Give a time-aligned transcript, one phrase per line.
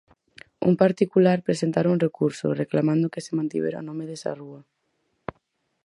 [0.69, 4.61] Un particular presentara un recurso, reclamando que se mantivera o nome desa rúa.